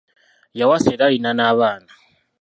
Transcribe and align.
Yawasa 0.59 0.89
era 0.93 1.03
alina 1.07 1.31
n'abaana. 1.35 1.91